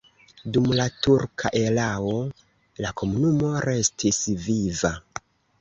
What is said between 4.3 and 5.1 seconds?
viva.